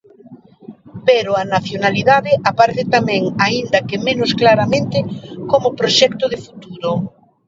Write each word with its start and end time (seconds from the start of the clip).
Pero 1.07 1.29
a 1.41 1.43
nacionalidade 1.55 2.31
aparece 2.49 2.83
tamén, 2.95 3.23
aínda 3.45 3.85
que 3.87 4.03
menos 4.07 4.29
claramente, 4.41 4.97
como 5.51 5.75
proxecto 5.79 6.25
de 6.29 6.37
futuro. 6.45 6.91